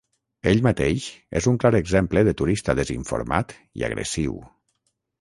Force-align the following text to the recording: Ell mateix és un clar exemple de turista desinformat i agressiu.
Ell 0.51 0.63
mateix 0.67 1.05
és 1.41 1.49
un 1.53 1.59
clar 1.65 1.71
exemple 1.81 2.25
de 2.31 2.35
turista 2.41 2.77
desinformat 2.83 3.57
i 3.83 3.91
agressiu. 3.93 4.39